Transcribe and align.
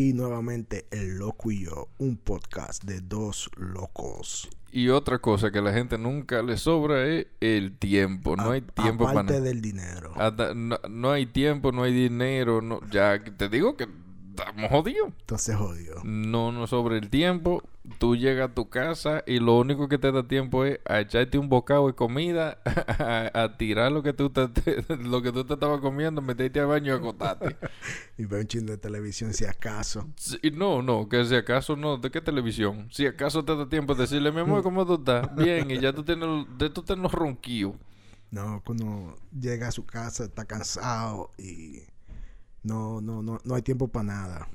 aquí 0.00 0.14
nuevamente 0.14 0.86
El 0.90 1.18
Loco 1.18 1.50
y 1.50 1.64
yo, 1.66 1.88
un 1.98 2.16
podcast 2.16 2.84
de 2.84 3.02
dos 3.02 3.50
locos. 3.58 4.48
Y 4.72 4.88
otra 4.88 5.18
cosa 5.18 5.50
que 5.50 5.58
a 5.58 5.62
la 5.62 5.74
gente 5.74 5.98
nunca 5.98 6.40
le 6.42 6.56
sobra 6.56 7.04
es 7.06 7.26
el 7.40 7.76
tiempo. 7.76 8.34
No 8.34 8.44
A- 8.50 8.54
hay 8.54 8.62
tiempo 8.62 9.04
para 9.04 9.22
nada. 9.24 9.40
del 9.40 9.60
dinero. 9.60 10.12
Hasta- 10.16 10.54
no, 10.54 10.78
no 10.88 11.10
hay 11.10 11.26
tiempo, 11.26 11.70
no 11.70 11.82
hay 11.82 11.92
dinero. 11.92 12.62
No, 12.62 12.80
ya 12.90 13.22
te 13.22 13.50
digo 13.50 13.76
que 13.76 13.88
estamos 14.30 14.70
jodidos. 14.70 15.12
Entonces 15.20 15.54
jodido. 15.56 16.00
No 16.02 16.50
nos 16.50 16.70
sobra 16.70 16.96
el 16.96 17.10
tiempo. 17.10 17.62
Tú 17.98 18.16
llegas 18.16 18.50
a 18.50 18.54
tu 18.54 18.68
casa 18.68 19.22
y 19.26 19.40
lo 19.40 19.58
único 19.58 19.88
que 19.88 19.98
te 19.98 20.10
da 20.12 20.26
tiempo 20.26 20.64
es 20.64 20.80
a 20.86 21.00
echarte 21.00 21.38
un 21.38 21.48
bocado 21.48 21.86
de 21.88 21.94
comida, 21.94 22.58
a, 22.64 23.30
a 23.42 23.56
tirar 23.56 23.92
lo 23.92 24.02
que 24.02 24.12
tú 24.12 24.30
te, 24.30 24.48
te- 24.48 24.96
lo 24.96 25.20
que 25.22 25.32
tú 25.32 25.44
te 25.44 25.54
estabas 25.54 25.80
comiendo, 25.80 26.22
meterte 26.22 26.60
al 26.60 26.66
baño 26.66 26.92
y 26.94 26.96
acostarte. 26.96 27.56
Y 28.18 28.26
ver 28.26 28.40
un 28.40 28.46
chingo 28.46 28.72
de 28.72 28.78
televisión 28.78 29.32
si 29.32 29.46
acaso. 29.46 30.06
Sí, 30.16 30.38
no, 30.52 30.82
no, 30.82 31.08
que 31.08 31.24
si 31.24 31.34
acaso 31.34 31.74
no, 31.76 31.96
¿de 31.96 32.10
qué 32.10 32.20
televisión? 32.20 32.88
Si 32.90 33.06
acaso 33.06 33.44
te 33.44 33.56
da 33.56 33.66
tiempo 33.68 33.94
de 33.94 34.02
decirle, 34.02 34.30
mi 34.30 34.40
amor, 34.40 34.62
¿cómo 34.62 34.84
tú 34.86 34.94
estás? 34.94 35.34
Bien, 35.36 35.70
y 35.70 35.78
ya 35.78 35.92
tú 35.92 36.02
tienes, 36.04 36.28
de 36.58 36.68
tú 36.70 36.82
tienes 36.82 37.10
ronquillos. 37.10 37.72
No, 38.30 38.62
cuando 38.64 39.16
llega 39.38 39.68
a 39.68 39.72
su 39.72 39.84
casa 39.86 40.24
está 40.24 40.44
cansado 40.44 41.30
y 41.38 41.80
no, 42.62 43.00
no, 43.00 43.22
no, 43.22 43.40
no 43.42 43.54
hay 43.54 43.62
tiempo 43.62 43.88
para 43.88 44.04
nada. 44.04 44.48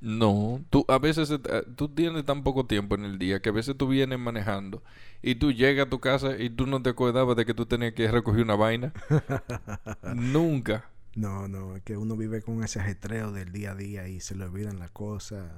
No, 0.00 0.64
tú 0.70 0.84
a 0.88 0.98
veces 0.98 1.30
eh, 1.30 1.38
tú 1.76 1.88
tienes 1.88 2.24
tan 2.24 2.42
poco 2.42 2.66
tiempo 2.66 2.94
en 2.94 3.04
el 3.04 3.18
día 3.18 3.40
que 3.40 3.48
a 3.48 3.52
veces 3.52 3.76
tú 3.76 3.88
vienes 3.88 4.18
manejando 4.18 4.82
y 5.22 5.36
tú 5.36 5.52
llegas 5.52 5.86
a 5.86 5.90
tu 5.90 6.00
casa 6.00 6.38
y 6.38 6.50
tú 6.50 6.66
no 6.66 6.82
te 6.82 6.90
acordabas 6.90 7.36
de 7.36 7.46
que 7.46 7.54
tú 7.54 7.66
tenías 7.66 7.94
que 7.94 8.10
recoger 8.10 8.42
una 8.42 8.56
vaina. 8.56 8.92
Nunca. 10.14 10.90
No, 11.14 11.48
no, 11.48 11.76
es 11.76 11.82
que 11.82 11.96
uno 11.96 12.16
vive 12.16 12.42
con 12.42 12.62
ese 12.62 12.80
ajetreo 12.80 13.32
del 13.32 13.50
día 13.50 13.72
a 13.72 13.74
día 13.74 14.08
y 14.08 14.20
se 14.20 14.34
le 14.34 14.44
olvidan 14.44 14.78
las 14.78 14.90
cosas 14.90 15.50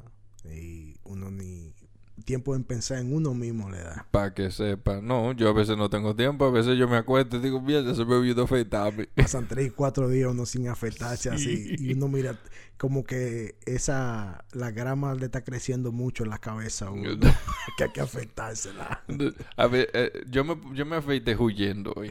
y 0.44 0.94
uno 1.04 1.30
ni 1.30 1.74
tiempo 2.20 2.54
en 2.54 2.64
pensar 2.64 2.98
en 2.98 3.14
uno 3.14 3.34
mismo 3.34 3.70
le 3.70 3.78
da. 3.78 4.06
Para 4.10 4.34
que 4.34 4.50
sepa. 4.50 5.00
No, 5.00 5.32
yo 5.32 5.48
a 5.48 5.52
veces 5.52 5.76
no 5.76 5.90
tengo 5.90 6.14
tiempo, 6.14 6.44
a 6.44 6.50
veces 6.50 6.78
yo 6.78 6.88
me 6.88 6.96
acuesto 6.96 7.36
y 7.36 7.40
digo, 7.40 7.60
mierda, 7.60 7.94
se 7.94 8.04
me 8.04 8.14
olvidó 8.14 8.44
afeitarme. 8.44 9.06
Pasan 9.16 9.48
tres 9.48 9.72
cuatro 9.74 10.08
días 10.08 10.30
uno 10.30 10.46
sin 10.46 10.68
afectarse 10.68 11.30
así 11.30 11.76
y 11.78 11.92
uno 11.92 12.08
mira 12.08 12.38
como 12.76 13.04
que 13.04 13.56
esa, 13.66 14.44
la 14.52 14.70
grama 14.70 15.14
le 15.14 15.26
está 15.26 15.44
creciendo 15.44 15.92
mucho 15.92 16.24
en 16.24 16.30
la 16.30 16.38
cabeza 16.38 16.86
a 16.86 16.90
uno, 16.90 17.18
que 17.76 17.84
hay 17.84 17.90
que 17.92 18.00
afectársela. 18.00 19.02
A 19.56 19.66
ver, 19.66 19.90
eh, 19.92 20.24
yo 20.28 20.44
me 20.44 20.56
yo 20.74 20.86
me 20.86 20.96
afeité 20.96 21.36
huyendo 21.36 21.92
hoy. 21.94 22.10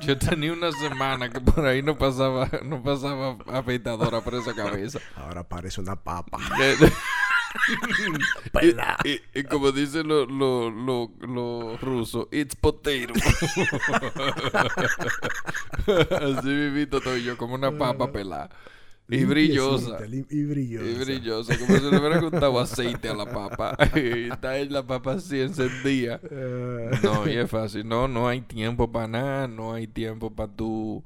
Yo 0.00 0.18
tenía 0.18 0.52
una 0.52 0.72
semana 0.72 1.30
que 1.30 1.40
por 1.40 1.64
ahí 1.66 1.82
no 1.82 1.96
pasaba 1.96 2.50
no 2.64 2.82
pasaba 2.82 3.38
afeitadora 3.46 4.20
por 4.20 4.34
esa 4.34 4.54
cabeza. 4.54 4.98
Ahora 5.16 5.48
parece 5.48 5.80
una 5.80 5.96
papa. 5.96 6.38
Eh, 8.60 8.76
y, 9.04 9.08
y- 9.10 9.20
y 9.40 9.44
como 9.44 9.70
dicen 9.72 10.08
los 10.08 10.28
lo, 10.30 10.70
lo, 10.70 11.10
lo 11.20 11.76
rusos, 11.78 12.26
it's 12.32 12.56
potato. 12.56 13.12
Así 15.86 16.48
vivito 16.48 16.98
estoy 16.98 17.22
yo, 17.24 17.36
como 17.36 17.54
una 17.54 17.76
papa 17.76 18.10
pelada. 18.12 18.50
Y 19.06 19.24
brillosa. 19.24 19.98
Y 20.30 20.44
brillosa. 20.44 20.86
Y 20.86 20.94
brillosa, 21.04 21.58
como 21.58 21.76
si 21.76 21.82
le 21.90 21.98
hubiera 21.98 22.20
juntado 22.20 22.58
aceite 22.58 23.08
a 23.10 23.14
la 23.14 23.26
papa. 23.26 23.76
y 23.96 24.30
está 24.30 24.56
la 24.64 24.82
papa 24.86 25.12
así 25.14 25.40
encendida. 25.40 26.20
Eh, 26.30 26.90
No, 27.02 27.28
y 27.28 27.36
es 27.36 27.50
fácil. 27.50 27.86
No, 27.86 28.08
no 28.08 28.26
hay 28.28 28.40
tiempo 28.40 28.90
para 28.90 29.06
nada. 29.08 29.46
No 29.48 29.74
hay 29.74 29.86
tiempo 29.86 30.30
para 30.34 30.50
tú. 30.50 31.04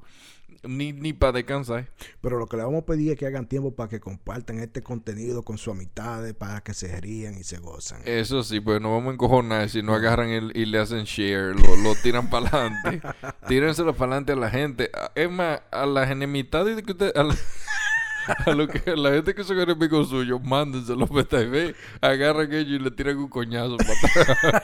Ni, 0.63 0.93
ni 0.93 1.13
para 1.13 1.33
descansar. 1.33 1.89
Pero 2.21 2.37
lo 2.37 2.47
que 2.47 2.57
le 2.57 2.63
vamos 2.63 2.83
a 2.83 2.85
pedir 2.85 3.11
es 3.11 3.17
que 3.17 3.25
hagan 3.25 3.47
tiempo 3.47 3.73
para 3.73 3.89
que 3.89 3.99
compartan 3.99 4.59
este 4.59 4.81
contenido 4.81 5.43
con 5.43 5.57
sus 5.57 5.73
amistades, 5.73 6.33
para 6.33 6.61
que 6.61 6.73
se 6.73 6.99
rían 6.99 7.37
y 7.37 7.43
se 7.43 7.57
gozan. 7.59 8.01
Eso 8.05 8.43
sí, 8.43 8.59
pues 8.59 8.81
no 8.81 8.91
vamos 8.91 9.11
a 9.11 9.13
encojonar 9.13 9.69
si 9.69 9.81
no 9.81 9.93
agarran 9.93 10.29
el, 10.29 10.51
y 10.55 10.65
le 10.65 10.79
hacen 10.79 11.03
share, 11.05 11.55
lo, 11.55 11.75
lo 11.77 11.95
tiran 11.95 12.29
para 12.29 12.47
adelante. 12.47 13.01
Tírenselo 13.47 13.93
para 13.93 14.13
adelante 14.13 14.33
a 14.33 14.35
la 14.35 14.49
gente. 14.49 14.91
Es 15.15 15.29
más, 15.29 15.61
a 15.71 15.85
las 15.85 16.09
enemistades 16.09 16.81
que 16.83 16.91
usted. 16.91 17.13
A 18.45 18.51
lo 18.51 18.67
que, 18.67 18.91
a 18.91 18.95
la 18.95 19.11
gente 19.11 19.33
que 19.33 19.43
son 19.43 19.59
enemigos 19.59 20.09
suyos, 20.09 20.39
mándenselo 20.43 21.07
para 21.07 21.45
ve, 21.45 21.73
agarran 21.99 22.53
ellos 22.53 22.79
y 22.79 22.83
le 22.83 22.91
tiran 22.91 23.17
un 23.17 23.27
coñazo 23.27 23.75
para 23.77 23.93
atrás. 23.93 24.63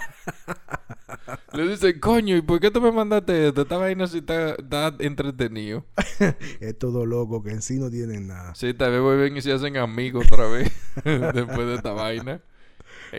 Le 1.53 1.67
dicen, 1.67 1.99
coño, 1.99 2.35
¿y 2.35 2.41
por 2.41 2.59
qué 2.59 2.71
tú 2.71 2.81
me 2.81 2.91
mandaste 2.91 3.47
esto? 3.47 3.61
Esta 3.61 3.77
vaina 3.77 4.07
sí 4.07 4.19
está, 4.19 4.51
está 4.55 4.93
entretenido. 4.99 5.85
Estos 6.59 6.93
dos 6.93 7.07
locos 7.07 7.43
que 7.43 7.51
en 7.51 7.61
sí 7.61 7.79
no 7.79 7.89
tienen 7.89 8.27
nada. 8.27 8.53
Sí, 8.55 8.73
tal 8.73 8.91
vez 8.91 9.01
vuelven 9.01 9.37
y 9.37 9.41
se 9.41 9.51
hacen 9.51 9.77
amigos 9.77 10.25
otra 10.31 10.47
vez 10.47 10.71
después 11.03 11.67
de 11.67 11.75
esta 11.75 11.91
vaina. 11.91 12.41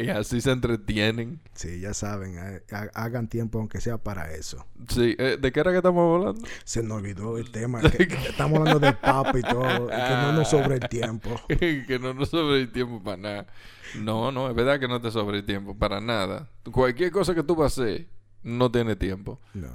Y 0.04 0.08
así 0.10 0.40
se 0.40 0.50
entretienen. 0.50 1.40
Sí, 1.54 1.80
ya 1.80 1.94
saben, 1.94 2.38
ha- 2.38 2.76
ha- 2.76 2.90
hagan 3.04 3.28
tiempo 3.28 3.58
aunque 3.58 3.80
sea 3.80 3.98
para 3.98 4.32
eso. 4.34 4.66
Sí, 4.88 5.14
eh, 5.18 5.38
¿de 5.40 5.52
qué 5.52 5.60
era 5.60 5.70
que 5.70 5.78
estamos 5.78 6.20
hablando? 6.20 6.48
Se 6.64 6.82
nos 6.82 6.98
olvidó 6.98 7.38
el 7.38 7.50
tema. 7.50 7.80
que- 7.90 8.04
estamos 8.28 8.58
hablando 8.58 8.80
del 8.80 8.96
papa 8.96 9.38
y 9.38 9.42
todo. 9.42 9.86
y 9.86 9.88
que 9.90 10.10
no 10.22 10.32
nos 10.32 10.48
sobre 10.50 10.74
el 10.76 10.88
tiempo. 10.88 11.40
que 11.48 11.98
no 12.00 12.14
nos 12.14 12.28
sobre 12.30 12.60
el 12.60 12.72
tiempo 12.72 13.02
para 13.02 13.16
nada. 13.16 13.46
No, 14.00 14.32
no, 14.32 14.48
es 14.50 14.54
verdad 14.54 14.80
que 14.80 14.88
no 14.88 15.00
te 15.00 15.10
sobre 15.10 15.38
el 15.38 15.44
tiempo 15.44 15.76
para 15.76 16.00
nada. 16.00 16.48
Cualquier 16.70 17.10
cosa 17.10 17.34
que 17.34 17.42
tú 17.42 17.54
vas 17.56 17.78
a 17.78 17.82
hacer, 17.82 18.06
no 18.42 18.70
tiene 18.70 18.96
tiempo. 18.96 19.40
No. 19.54 19.68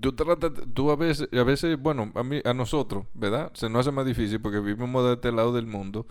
Tú 0.00 0.12
tratas, 0.14 0.50
tú 0.74 0.90
a 0.90 0.96
veces, 0.96 1.28
a 1.32 1.42
veces, 1.44 1.78
bueno, 1.78 2.10
a 2.16 2.24
mí, 2.24 2.40
a 2.44 2.52
nosotros, 2.54 3.06
¿verdad? 3.14 3.52
Se 3.54 3.68
nos 3.68 3.80
hace 3.80 3.92
más 3.92 4.04
difícil 4.06 4.40
porque 4.40 4.58
vivimos 4.58 5.04
de 5.06 5.12
este 5.14 5.30
lado 5.30 5.52
del 5.52 5.66
mundo 5.66 6.06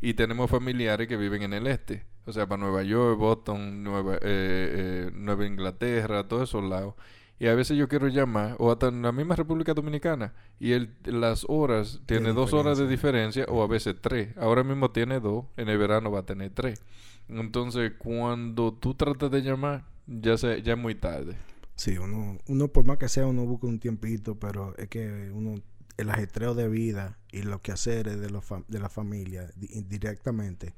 y 0.00 0.14
tenemos 0.14 0.48
familiares 0.50 1.08
que 1.08 1.16
viven 1.16 1.42
en 1.42 1.52
el 1.52 1.66
este. 1.66 2.04
O 2.26 2.32
sea, 2.32 2.46
para 2.46 2.60
Nueva 2.62 2.82
York, 2.82 3.18
Boston, 3.18 3.82
Nueva, 3.82 4.16
eh, 4.16 4.18
eh, 4.22 5.10
Nueva 5.14 5.46
Inglaterra, 5.46 6.26
todos 6.26 6.48
esos 6.48 6.64
lados. 6.64 6.94
Y 7.38 7.46
a 7.46 7.54
veces 7.54 7.76
yo 7.76 7.86
quiero 7.86 8.08
llamar, 8.08 8.56
o 8.58 8.72
hasta 8.72 8.88
en 8.88 9.02
la 9.02 9.12
misma 9.12 9.36
República 9.36 9.74
Dominicana, 9.74 10.32
y 10.58 10.72
el, 10.72 10.90
las 11.04 11.44
horas 11.48 12.00
tiene 12.06 12.32
dos 12.32 12.54
horas 12.54 12.78
de 12.78 12.88
diferencia, 12.88 13.44
o 13.48 13.62
a 13.62 13.66
veces 13.66 13.94
tres. 14.00 14.34
Ahora 14.38 14.64
mismo 14.64 14.90
tiene 14.90 15.20
dos, 15.20 15.44
en 15.56 15.68
el 15.68 15.76
verano 15.76 16.10
va 16.10 16.20
a 16.20 16.26
tener 16.26 16.50
tres. 16.50 16.82
Entonces, 17.28 17.92
cuando 17.98 18.72
tú 18.72 18.94
tratas 18.94 19.30
de 19.30 19.42
llamar, 19.42 19.84
ya, 20.06 20.38
se, 20.38 20.62
ya 20.62 20.72
es 20.72 20.78
muy 20.78 20.94
tarde. 20.94 21.36
Sí, 21.74 21.98
uno, 21.98 22.38
uno 22.48 22.68
por 22.68 22.86
más 22.86 22.96
que 22.96 23.08
sea, 23.08 23.26
uno 23.26 23.44
busca 23.44 23.66
un 23.66 23.80
tiempito, 23.80 24.36
pero 24.36 24.74
es 24.78 24.88
que 24.88 25.30
uno, 25.30 25.60
el 25.96 26.10
ajetreo 26.10 26.54
de 26.54 26.68
vida 26.68 27.18
y 27.32 27.42
los 27.42 27.60
quehaceres 27.60 28.20
de, 28.20 28.30
los 28.30 28.44
de 28.68 28.78
la 28.80 28.88
familia 28.88 29.50
di- 29.56 29.68
indirectamente 29.72 30.74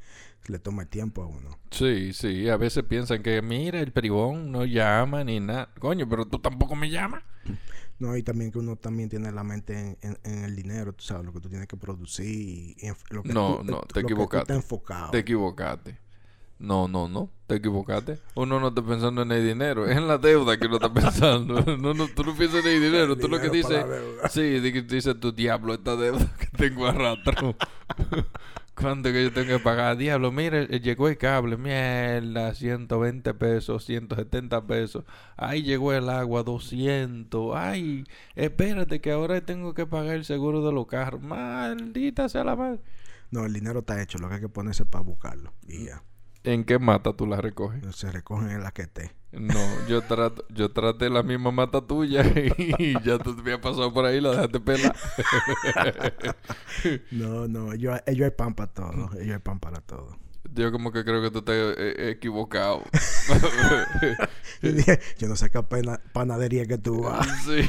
le 0.46 0.58
toma 0.58 0.82
el 0.82 0.88
tiempo 0.88 1.22
a 1.22 1.26
uno. 1.26 1.58
Sí, 1.70 2.12
sí, 2.12 2.48
a 2.48 2.56
veces 2.56 2.84
piensan 2.84 3.22
que 3.22 3.42
mira, 3.42 3.80
el 3.80 3.92
peribón 3.92 4.50
no 4.50 4.64
llama 4.64 5.24
ni 5.24 5.40
nada. 5.40 5.70
Coño, 5.78 6.08
pero 6.08 6.26
tú 6.26 6.38
tampoco 6.38 6.74
me 6.76 6.88
llamas. 6.90 7.22
No, 7.98 8.16
y 8.16 8.22
también 8.22 8.52
que 8.52 8.58
uno 8.58 8.76
también 8.76 9.08
tiene 9.08 9.32
la 9.32 9.42
mente 9.42 9.78
en, 9.78 9.98
en- 10.02 10.18
en 10.22 10.44
el 10.44 10.54
dinero, 10.54 10.92
tú 10.92 11.04
sabes, 11.04 11.26
lo 11.26 11.32
que 11.32 11.40
tú 11.40 11.48
tienes 11.48 11.66
que 11.66 11.76
producir 11.76 12.26
y 12.26 12.76
en- 12.86 12.94
lo 13.10 13.22
que 13.24 13.32
No, 13.32 13.58
tú, 13.58 13.64
no, 13.64 13.72
lo 13.72 13.80
te 13.82 13.86
que 13.86 14.00
tú 14.00 14.06
equivocaste. 14.06 14.52
Te 15.10 15.18
equivocaste. 15.18 15.98
No, 16.58 16.88
no, 16.88 17.08
no, 17.08 17.30
te 17.46 17.56
equivocaste. 17.56 18.18
Uno 18.34 18.58
no 18.58 18.68
está 18.68 18.82
pensando 18.82 19.22
en 19.22 19.30
el 19.30 19.46
dinero, 19.46 19.86
es 19.86 19.96
en 19.96 20.08
la 20.08 20.18
deuda 20.18 20.58
que 20.58 20.66
uno 20.66 20.76
está 20.76 20.92
pensando. 20.92 21.64
No, 21.78 21.94
no, 21.94 22.08
tú 22.08 22.24
no 22.24 22.34
piensas 22.34 22.64
en 22.64 22.72
el 22.72 22.82
dinero, 22.82 23.16
tú 23.16 23.28
lo 23.28 23.40
que 23.40 23.48
dices, 23.48 23.84
sí, 24.30 24.60
dices 24.60 25.20
tu 25.20 25.32
diablo 25.32 25.74
esta 25.74 25.94
deuda 25.94 26.26
que 26.38 26.46
tengo 26.56 26.86
a 26.86 26.92
rato. 26.92 27.56
¿Cuánto 28.74 29.10
que 29.10 29.24
yo 29.24 29.32
tengo 29.32 29.48
que 29.48 29.58
pagar? 29.58 29.96
Diablo, 29.96 30.30
mire, 30.30 30.68
eh, 30.70 30.78
llegó 30.78 31.08
el 31.08 31.18
cable, 31.18 31.56
mierda, 31.56 32.54
120 32.54 33.34
pesos, 33.34 33.84
170 33.84 34.66
pesos. 34.68 35.04
Ay, 35.36 35.64
llegó 35.64 35.92
el 35.92 36.08
agua, 36.08 36.44
200. 36.44 37.56
Ay, 37.56 38.04
espérate 38.36 39.00
que 39.00 39.10
ahora 39.10 39.40
tengo 39.40 39.74
que 39.74 39.84
pagar 39.84 40.14
el 40.14 40.24
seguro 40.24 40.64
de 40.64 40.72
los 40.72 40.86
carros. 40.86 41.20
Maldita 41.20 42.28
sea 42.28 42.44
la 42.44 42.54
madre. 42.54 42.80
No, 43.32 43.44
el 43.44 43.52
dinero 43.52 43.80
está 43.80 44.00
hecho, 44.00 44.18
lo 44.18 44.28
que 44.28 44.36
hay 44.36 44.40
que 44.40 44.48
ponerse 44.48 44.84
para 44.84 45.02
buscarlo. 45.02 45.52
Y 45.66 45.86
ya. 45.86 46.04
¿En 46.44 46.64
qué 46.64 46.78
mata 46.78 47.12
tú 47.12 47.26
la 47.26 47.40
recoges? 47.40 47.84
Se 47.96 48.10
recogen 48.10 48.50
en 48.50 48.62
la 48.62 48.70
que 48.70 48.82
esté. 48.82 49.12
No, 49.32 49.60
yo 49.88 50.00
trato, 50.08 50.44
yo 50.48 50.70
traté 50.70 51.10
la 51.10 51.22
misma 51.22 51.50
mata 51.50 51.80
tuya 51.80 52.22
y 52.78 52.92
ya 53.04 53.18
te 53.18 53.30
había 53.30 53.60
pasado 53.60 53.92
por 53.92 54.04
ahí 54.06 54.18
y 54.18 54.20
la 54.20 54.30
dejaste 54.30 54.60
pelar. 54.60 54.96
No, 57.10 57.48
no, 57.48 57.72
ellos, 57.72 57.98
ellos 58.06 58.24
hay 58.24 58.30
pan 58.30 58.54
para 58.54 58.72
todo. 58.72 59.10
Ellos 59.18 59.34
hay 59.34 59.42
pan 59.42 59.58
para 59.58 59.80
todo. 59.80 60.16
Yo 60.54 60.72
como 60.72 60.92
que 60.92 61.04
creo 61.04 61.22
que 61.22 61.30
tú 61.30 61.38
estás 61.38 61.54
eh, 61.56 62.10
equivocado. 62.10 62.82
Yo 64.62 64.72
dije, 64.72 64.98
yo 65.18 65.28
no 65.28 65.36
sé 65.36 65.50
qué 65.50 65.62
panadería 66.12 66.66
que 66.66 66.78
tú 66.78 67.02
vas. 67.02 67.26
sí, 67.44 67.62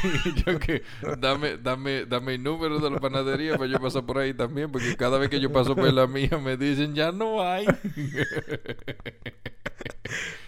yo 0.46 0.60
que 0.60 0.81
dame, 1.20 1.58
dame, 1.58 2.06
dame 2.06 2.36
el 2.36 2.44
número 2.44 2.80
de 2.80 2.90
la 2.90 3.00
panadería 3.00 3.58
para 3.58 3.68
yo 3.70 3.80
pasar 3.80 4.06
por 4.06 4.18
ahí 4.18 4.34
también, 4.34 4.72
porque 4.72 4.96
cada 4.96 5.20
vez 5.20 5.30
que 5.30 5.40
yo 5.40 5.52
paso 5.52 5.76
por 5.76 5.92
la 5.94 6.08
mía 6.08 6.40
me 6.44 6.58
dicen 6.58 6.96
ya 6.96 7.12
no 7.12 7.44
hay. 7.44 7.68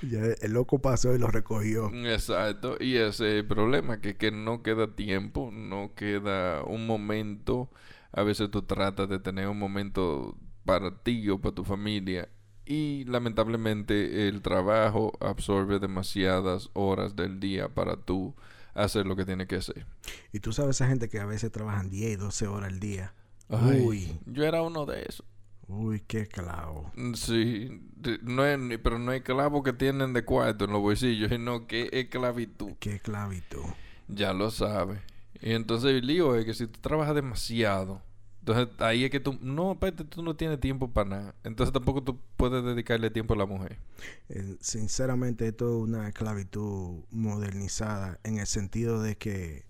Ya 0.02 0.20
el 0.42 0.54
loco 0.54 0.80
pasó 0.80 1.14
y 1.14 1.20
lo 1.20 1.28
recogió. 1.28 1.92
Exacto, 2.06 2.78
y 2.80 2.96
ese 2.96 3.28
es 3.28 3.36
el 3.36 3.46
problema, 3.46 4.02
que, 4.02 4.18
que 4.18 4.32
no 4.32 4.64
queda 4.64 4.96
tiempo, 4.96 5.52
no 5.52 5.94
queda 5.96 6.64
un 6.64 6.88
momento. 6.88 7.70
A 8.14 8.24
veces 8.24 8.50
tú 8.50 8.64
tratas 8.64 9.08
de 9.08 9.20
tener 9.20 9.48
un 9.48 9.60
momento 9.60 10.36
para 10.66 10.96
ti 11.04 11.30
o 11.30 11.40
para 11.40 11.56
tu 11.56 11.64
familia. 11.64 12.30
Y 12.66 13.04
lamentablemente 13.06 14.28
el 14.28 14.42
trabajo 14.42 15.14
absorbe 15.20 15.80
demasiadas 15.80 16.70
horas 16.74 17.16
del 17.16 17.40
día 17.40 17.70
para 17.70 17.98
tú 17.98 18.36
hacer 18.74 19.06
lo 19.06 19.16
que 19.16 19.26
tienes 19.26 19.48
que 19.48 19.56
hacer. 19.58 19.86
Y 20.32 20.40
tú 20.40 20.54
sabes 20.54 20.78
esa 20.78 20.88
gente 20.88 21.10
que 21.10 21.20
a 21.20 21.26
veces 21.26 21.52
trabajan 21.52 21.90
10 21.90 22.12
y 22.14 22.16
12 22.16 22.48
horas 22.48 22.70
al 22.72 22.80
día. 22.80 23.14
Ay, 23.50 23.82
Uy, 23.82 24.20
yo 24.26 24.44
era 24.46 24.62
uno 24.62 24.86
de 24.86 25.04
esos. 25.08 25.26
uy, 25.68 26.02
qué 26.08 26.28
clavo. 26.28 26.92
Mm, 26.96 27.14
Sí, 27.16 27.82
no 28.22 28.46
es, 28.46 28.60
pero 28.84 29.00
no 29.00 29.12
hay 29.12 29.22
clavo 29.22 29.64
que 29.64 29.74
tienen 29.74 30.14
de 30.14 30.24
cuarto 30.26 30.66
en 30.66 30.72
los 30.72 30.82
bolsillos, 30.82 31.30
sino 31.30 31.68
que 31.68 31.84
es 31.84 31.90
esclavitud. 31.94 32.74
Qué 32.80 33.00
clavito. 33.00 33.62
Ya 34.08 34.34
lo 34.34 34.52
sabes. 34.52 35.00
Y 35.42 35.54
entonces 35.54 35.92
el 35.92 36.06
lío 36.06 36.36
es 36.36 36.46
que 36.46 36.54
si 36.54 36.68
tú 36.68 36.80
trabajas 36.82 37.16
demasiado, 37.16 38.02
entonces 38.42 38.70
ahí 38.80 39.04
es 39.04 39.12
que 39.12 39.20
tú, 39.20 39.38
no, 39.40 39.70
aparte 39.70 40.04
tú 40.04 40.24
no 40.24 40.36
tienes 40.36 40.60
tiempo 40.60 40.90
para 40.90 41.10
nada. 41.10 41.36
Entonces 41.44 41.72
tampoco 41.72 42.04
tú 42.04 42.20
puedes 42.38 42.64
dedicarle 42.64 43.12
tiempo 43.12 43.36
a 43.36 43.38
la 43.38 43.46
mujer. 43.46 43.78
Eh, 44.30 44.58
sinceramente, 44.60 45.48
esto 45.48 45.70
es 45.70 45.84
una 45.90 46.08
esclavitud 46.08 47.04
modernizada 47.12 48.20
en 48.24 48.40
el 48.40 48.48
sentido 48.48 49.02
de 49.04 49.16
que 49.16 49.66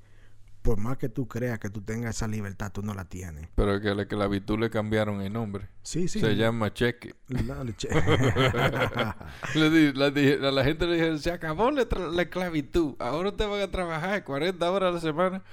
por 0.61 0.79
más 0.79 0.97
que 0.97 1.09
tú 1.09 1.27
creas 1.27 1.59
que 1.59 1.69
tú 1.69 1.81
tengas 1.81 2.15
esa 2.15 2.27
libertad, 2.27 2.71
tú 2.71 2.83
no 2.83 2.93
la 2.93 3.05
tienes. 3.05 3.49
Pero 3.55 3.75
es 3.75 3.81
que 3.81 3.89
a 3.89 3.95
la 3.95 4.03
esclavitud 4.03 4.59
le 4.59 4.69
cambiaron 4.69 5.21
el 5.21 5.33
nombre. 5.33 5.67
Sí, 5.81 6.07
sí. 6.07 6.19
Se 6.19 6.35
llama 6.35 6.71
cheque. 6.73 7.15
Dale, 7.27 7.73
che. 7.75 7.89
Le 9.55 9.69
di- 10.11 10.45
a 10.45 10.51
la 10.51 10.63
gente 10.63 10.85
le 10.85 10.93
dijeron, 10.93 11.19
se 11.19 11.31
acabó 11.31 11.71
la, 11.71 11.81
esclavitud. 12.21 12.95
Ahora 12.99 13.35
te 13.35 13.45
van 13.45 13.61
a 13.61 13.71
trabajar 13.71 14.23
40 14.23 14.71
horas 14.71 14.89
a 14.89 14.93
la 14.93 14.99
semana 15.01 15.43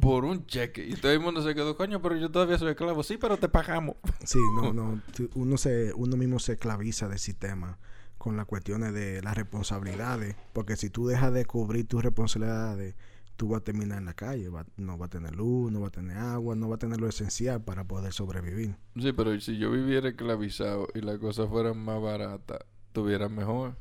por 0.00 0.24
un 0.24 0.46
cheque. 0.46 0.86
Y 0.86 0.94
todo 0.94 1.12
el 1.12 1.20
mundo 1.20 1.42
se 1.42 1.54
quedó, 1.54 1.76
coño, 1.76 2.00
pero 2.00 2.16
yo 2.16 2.30
todavía 2.30 2.58
soy 2.58 2.70
esclavo. 2.70 3.02
Sí, 3.02 3.18
pero 3.18 3.36
te 3.36 3.48
pagamos. 3.48 3.96
Sí, 4.24 4.38
no, 4.56 4.72
no. 4.72 5.00
Uno, 5.34 5.56
se, 5.56 5.92
uno 5.94 6.16
mismo 6.16 6.38
se 6.38 6.54
esclaviza 6.54 7.08
del 7.08 7.18
sistema 7.18 7.78
con 8.18 8.36
las 8.36 8.46
cuestiones 8.46 8.92
de 8.92 9.22
las 9.22 9.36
responsabilidades. 9.36 10.34
Porque 10.52 10.76
si 10.76 10.90
tú 10.90 11.06
dejas 11.06 11.32
de 11.32 11.44
cubrir 11.44 11.86
tus 11.86 12.02
responsabilidades, 12.02 12.96
tú 13.36 13.48
vas 13.48 13.60
a 13.60 13.64
terminar 13.64 13.98
en 13.98 14.06
la 14.06 14.14
calle. 14.14 14.48
Va- 14.48 14.66
no 14.76 14.98
va 14.98 15.06
a 15.06 15.10
tener 15.10 15.34
luz, 15.34 15.70
no 15.72 15.80
va 15.80 15.88
a 15.88 15.90
tener 15.90 16.16
agua, 16.18 16.54
no 16.56 16.68
va 16.68 16.76
a 16.76 16.78
tener 16.78 17.00
lo 17.00 17.08
esencial 17.08 17.62
para 17.64 17.84
poder 17.84 18.12
sobrevivir. 18.12 18.76
Sí, 18.96 19.12
pero 19.12 19.38
si 19.40 19.58
yo 19.58 19.70
viviera 19.70 20.08
esclavizado 20.08 20.88
y 20.94 21.00
las 21.00 21.18
cosas 21.18 21.48
fueran 21.48 21.78
más 21.78 22.00
baratas, 22.00 22.60
tuviera 22.92 23.28
mejor. 23.28 23.76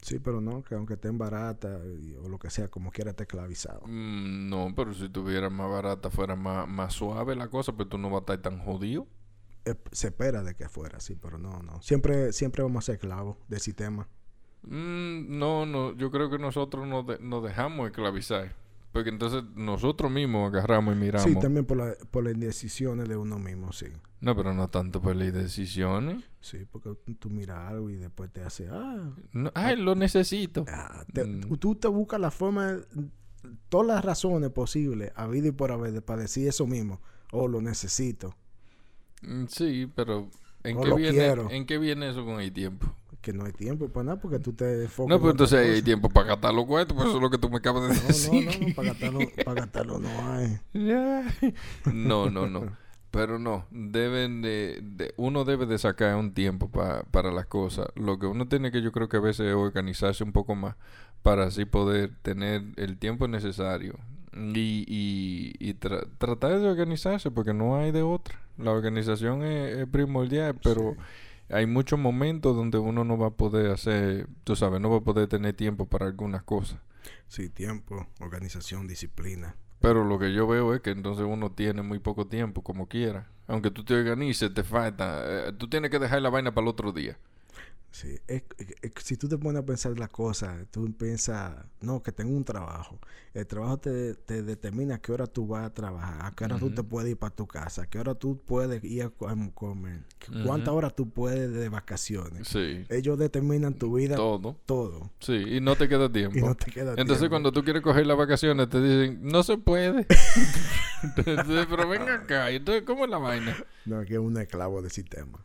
Sí, 0.00 0.18
pero 0.18 0.40
no, 0.40 0.62
que 0.64 0.74
aunque 0.74 0.94
estén 0.94 1.16
baratas 1.16 1.80
o 2.24 2.28
lo 2.28 2.38
que 2.38 2.50
sea, 2.50 2.68
como 2.68 2.90
quiera 2.90 3.10
esté 3.10 3.22
esclavizado. 3.22 3.82
Mm, 3.86 4.48
no, 4.48 4.72
pero 4.74 4.92
si 4.94 5.08
tuviera 5.08 5.48
más 5.50 5.70
barata, 5.70 6.10
fuera 6.10 6.34
más, 6.34 6.66
más 6.68 6.92
suave 6.94 7.36
la 7.36 7.48
cosa, 7.48 7.72
pero 7.76 7.88
tú 7.88 7.98
no 7.98 8.10
vas 8.10 8.18
a 8.28 8.34
estar 8.34 8.38
tan 8.42 8.58
jodido. 8.58 9.06
Eh, 9.64 9.76
Se 9.92 10.08
espera 10.08 10.42
de 10.42 10.54
que 10.54 10.68
fuera, 10.68 10.98
sí, 11.00 11.14
pero 11.14 11.38
no, 11.38 11.62
no. 11.62 11.80
Siempre, 11.82 12.32
siempre 12.32 12.62
vamos 12.62 12.84
a 12.84 12.86
ser 12.86 12.94
esclavos 12.96 13.36
del 13.48 13.60
sistema. 13.60 14.08
Mm, 14.64 15.38
no, 15.38 15.66
no, 15.66 15.94
yo 15.96 16.10
creo 16.10 16.30
que 16.30 16.38
nosotros 16.38 16.86
nos, 16.86 17.06
de- 17.06 17.18
nos 17.20 17.42
dejamos 17.42 17.86
esclavizar. 17.88 18.54
Porque 18.92 19.08
entonces 19.08 19.42
nosotros 19.54 20.10
mismos 20.12 20.52
agarramos 20.52 20.94
y 20.94 20.98
miramos. 20.98 21.22
Sí, 21.26 21.34
también 21.38 21.64
por, 21.64 21.78
la, 21.78 21.94
por 22.10 22.24
las 22.24 22.34
indecisiones 22.34 23.08
de 23.08 23.16
uno 23.16 23.38
mismo, 23.38 23.72
sí. 23.72 23.86
No, 24.20 24.36
pero 24.36 24.52
no 24.52 24.68
tanto 24.68 25.00
por 25.00 25.16
las 25.16 25.32
decisiones. 25.32 26.22
Sí, 26.40 26.66
porque 26.70 26.90
tú- 27.18 27.30
miras 27.30 27.70
algo 27.70 27.88
y 27.88 27.96
después 27.96 28.30
te 28.30 28.42
hace, 28.42 28.68
ah, 28.70 29.10
No, 29.32 29.50
ay, 29.54 29.76
lo 29.76 29.94
necesito. 29.94 30.66
Ah, 30.68 31.04
te- 31.12 31.24
Mm. 31.24 31.56
tú- 31.58 31.74
te 31.74 31.88
buscas 31.88 32.20
la 32.20 32.30
forma, 32.30 32.76
todas 33.70 33.86
las 33.86 34.04
razones 34.04 34.50
posibles, 34.50 35.10
a 35.16 35.26
vida 35.26 35.48
y 35.48 35.52
por 35.52 35.72
haber, 35.72 36.04
para 36.04 36.22
decir 36.22 36.46
eso 36.46 36.66
mismo. 36.66 37.00
Oh, 37.32 37.48
lo 37.48 37.62
necesito. 37.62 38.36
Mm, 39.22 39.46
Sí, 39.48 39.90
pero 39.94 40.28
¿en 40.64 40.78
qué, 40.78 40.94
viene, 40.94 41.12
quiero. 41.18 41.50
¿en 41.50 41.64
qué 41.64 41.78
viene 41.78 42.10
eso 42.10 42.26
con 42.26 42.40
el 42.40 42.52
tiempo? 42.52 42.94
Que 43.22 43.32
no 43.32 43.44
hay 43.44 43.52
tiempo 43.52 43.88
para 43.88 44.04
nada 44.04 44.20
porque 44.20 44.38
tú 44.40 44.52
te 44.52 44.82
enfocas. 44.82 45.08
No, 45.08 45.14
en 45.14 45.20
otra 45.20 45.30
entonces 45.30 45.58
hay 45.76 45.80
tiempo 45.82 46.08
para 46.10 46.26
gastar 46.28 46.52
los 46.52 46.66
cuartos, 46.66 46.94
pues 46.96 47.06
eso 47.08 47.16
es 47.18 47.22
lo 47.22 47.30
que 47.30 47.38
tú 47.38 47.48
me 47.48 47.58
acabas 47.58 47.88
de 47.88 47.94
No, 47.94 48.08
decir. 48.08 48.44
no, 48.60 48.66
no, 48.68 48.74
para 48.74 48.88
gastarlo, 48.92 49.20
para 49.44 49.60
gastarlo 49.60 49.98
no 50.00 50.08
hay. 50.32 50.60
No, 51.92 52.30
no, 52.30 52.46
no. 52.48 52.76
Pero 53.10 53.38
no, 53.38 53.66
deben 53.70 54.40
de, 54.40 54.80
de- 54.82 55.12
uno 55.18 55.44
debe 55.44 55.66
de 55.66 55.78
sacar 55.78 56.16
un 56.16 56.32
tiempo 56.32 56.70
pa- 56.70 57.04
para 57.10 57.30
las 57.30 57.46
cosas. 57.46 57.88
Lo 57.94 58.18
que 58.18 58.26
uno 58.26 58.48
tiene 58.48 58.72
que 58.72 58.80
yo 58.80 58.90
creo 58.90 59.08
que 59.08 59.18
a 59.18 59.20
veces 59.20 59.48
es 59.48 59.54
organizarse 59.54 60.24
un 60.24 60.32
poco 60.32 60.54
más 60.54 60.76
para 61.22 61.44
así 61.44 61.66
poder 61.66 62.10
tener 62.22 62.62
el 62.76 62.96
tiempo 62.96 63.28
necesario 63.28 63.98
y, 64.34 64.84
y, 64.88 65.52
y 65.60 65.74
tra- 65.74 66.08
tratar 66.16 66.58
de 66.58 66.68
organizarse 66.70 67.30
porque 67.30 67.52
no 67.52 67.76
hay 67.76 67.92
de 67.92 68.00
otra. 68.02 68.40
La 68.56 68.70
organización 68.72 69.42
es, 69.44 69.76
es 69.80 69.86
primordial, 69.88 70.56
pero 70.62 70.96
hay 71.52 71.66
muchos 71.66 71.98
momentos 71.98 72.56
donde 72.56 72.78
uno 72.78 73.04
no 73.04 73.16
va 73.18 73.28
a 73.28 73.30
poder 73.30 73.70
hacer, 73.70 74.26
tú 74.44 74.56
sabes, 74.56 74.80
no 74.80 74.90
va 74.90 74.98
a 74.98 75.00
poder 75.02 75.28
tener 75.28 75.54
tiempo 75.54 75.86
para 75.86 76.06
algunas 76.06 76.42
cosas. 76.42 76.78
Sí, 77.28 77.48
tiempo, 77.48 78.06
organización, 78.20 78.86
disciplina. 78.86 79.56
Pero 79.80 80.04
lo 80.04 80.18
que 80.18 80.32
yo 80.32 80.46
veo 80.46 80.74
es 80.74 80.80
que 80.80 80.90
entonces 80.90 81.26
uno 81.28 81.52
tiene 81.52 81.82
muy 81.82 81.98
poco 81.98 82.26
tiempo, 82.26 82.62
como 82.62 82.88
quiera. 82.88 83.28
Aunque 83.48 83.70
tú 83.70 83.84
te 83.84 83.94
organices, 83.94 84.54
te 84.54 84.62
falta. 84.62 85.22
eh, 85.48 85.52
tú 85.52 85.68
tienes 85.68 85.90
que 85.90 85.98
dejar 85.98 86.22
la 86.22 86.30
vaina 86.30 86.54
para 86.54 86.64
el 86.64 86.68
otro 86.68 86.92
día. 86.92 87.18
Sí, 87.92 88.18
es- 88.26 88.42
si 89.04 89.18
tú 89.18 89.28
te 89.28 89.36
pones 89.36 89.62
a 89.62 89.66
pensar 89.66 89.98
las 89.98 90.08
cosas, 90.08 90.66
tú 90.70 90.90
piensas, 90.96 91.54
no, 91.82 92.02
que 92.02 92.10
tengo 92.10 92.34
un 92.34 92.42
trabajo. 92.42 92.98
El 93.34 93.46
trabajo 93.46 93.76
te, 93.78 94.14
te 94.14 94.42
determina 94.42 94.94
a 94.94 94.98
qué 94.98 95.12
hora 95.12 95.26
tú 95.26 95.46
vas 95.46 95.66
a 95.66 95.74
trabajar, 95.74 96.24
a 96.24 96.30
qué 96.32 96.44
hora 96.44 96.58
tú 96.58 96.70
te 96.70 96.82
puedes 96.82 97.10
ir 97.10 97.18
para 97.18 97.34
tu 97.36 97.46
casa, 97.46 97.82
a 97.82 97.86
qué 97.86 97.98
hora 97.98 98.14
tú 98.14 98.40
puedes 98.46 98.82
ir 98.82 99.02
a 99.02 99.10
co- 99.10 99.28
a 99.28 99.36
comer, 99.54 100.00
cuántas 100.44 100.72
horas 100.72 100.96
tú 100.96 101.10
puedes 101.10 101.52
de 101.52 101.68
vacaciones. 101.68 102.48
Sí. 102.48 102.86
Ellos 102.88 103.18
determinan 103.18 103.74
tu 103.74 103.94
vida 103.94 104.16
todo, 104.16 104.56
Todo. 104.64 105.10
Sí, 105.20 105.34
y 105.34 105.60
no 105.60 105.76
te 105.76 105.86
queda 105.86 106.08
tiempo. 106.12 106.38
y 106.38 106.40
no 106.40 106.54
te 106.54 106.70
queda 106.70 106.92
Entonces 106.92 107.18
tiempo. 107.18 107.30
cuando 107.34 107.52
tú 107.52 107.62
quieres 107.62 107.82
coger 107.82 108.06
las 108.06 108.16
vacaciones 108.16 108.70
te 108.70 108.80
dicen, 108.80 109.20
no 109.22 109.42
se 109.42 109.58
puede. 109.58 110.06
Entonces, 111.02 111.66
pero 111.68 111.88
venga 111.88 112.14
acá. 112.14 112.50
Y 112.50 112.56
Entonces, 112.56 112.84
¿cómo 112.86 113.04
es 113.04 113.10
la 113.10 113.18
vaina? 113.18 113.54
No, 113.84 114.02
que 114.04 114.14
es 114.14 114.18
un 114.20 114.36
esclavo 114.38 114.80
del 114.82 114.90
sistema. 114.90 115.44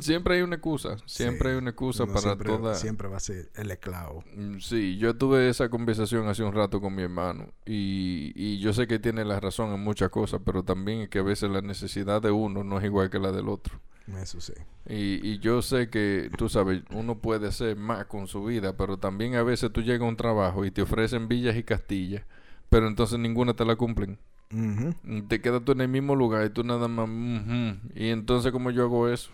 Siempre 0.00 0.36
hay 0.36 0.42
una 0.42 0.56
excusa. 0.56 0.96
Siempre 1.06 1.48
Sí, 1.48 1.52
hay 1.52 1.58
una 1.58 1.70
excusa 1.70 2.06
para 2.06 2.20
siempre, 2.20 2.48
toda... 2.48 2.74
Siempre 2.74 3.08
va 3.08 3.16
a 3.16 3.20
ser 3.20 3.50
el 3.54 3.70
esclavo. 3.70 4.24
Mm, 4.34 4.58
Sí, 4.58 4.96
yo 4.98 5.16
tuve 5.16 5.48
esa 5.48 5.68
conversación 5.68 6.28
hace 6.28 6.42
un 6.42 6.52
rato 6.52 6.80
con 6.80 6.94
mi 6.94 7.02
hermano 7.02 7.52
y, 7.66 8.32
y 8.34 8.58
yo 8.58 8.72
sé 8.72 8.86
que 8.86 8.98
tiene 8.98 9.24
la 9.24 9.40
razón 9.40 9.72
en 9.72 9.80
muchas 9.80 10.10
cosas, 10.10 10.40
pero 10.44 10.62
también 10.64 11.02
es 11.02 11.08
que 11.08 11.18
a 11.20 11.22
veces 11.22 11.50
la 11.50 11.60
necesidad 11.62 12.22
de 12.22 12.30
uno 12.30 12.64
no 12.64 12.78
es 12.78 12.84
igual 12.84 13.10
que 13.10 13.18
la 13.18 13.32
del 13.32 13.48
otro. 13.48 13.80
Eso 14.20 14.40
sí. 14.40 14.54
Y, 14.88 15.26
y 15.26 15.38
yo 15.38 15.62
sé 15.62 15.88
que, 15.88 16.30
tú 16.36 16.48
sabes, 16.48 16.82
uno 16.90 17.18
puede 17.20 17.48
hacer 17.48 17.76
más 17.76 18.06
con 18.06 18.26
su 18.26 18.44
vida, 18.44 18.76
pero 18.76 18.98
también 18.98 19.36
a 19.36 19.42
veces 19.42 19.72
tú 19.72 19.82
llegas 19.82 20.02
a 20.02 20.08
un 20.08 20.16
trabajo 20.16 20.64
y 20.64 20.70
te 20.70 20.82
ofrecen 20.82 21.28
villas 21.28 21.56
y 21.56 21.62
castillas, 21.62 22.24
pero 22.68 22.88
entonces 22.88 23.18
ninguna 23.18 23.54
te 23.54 23.64
la 23.64 23.76
cumplen. 23.76 24.18
Mm, 24.50 25.22
Te 25.28 25.40
quedas 25.40 25.64
tú 25.64 25.72
en 25.72 25.80
el 25.82 25.88
mismo 25.88 26.14
lugar 26.16 26.44
y 26.46 26.50
tú 26.50 26.64
nada 26.64 26.88
más... 26.88 27.08
ujú. 27.08 27.78
Y 27.94 28.08
entonces, 28.08 28.50
¿cómo 28.52 28.70
yo 28.70 28.82
hago 28.82 29.08
eso? 29.08 29.30